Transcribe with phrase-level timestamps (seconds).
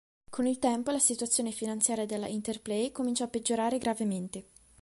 [0.31, 4.45] Con il tempo la situazione finanziaria della Interplay cominciò a peggiorare gravemente.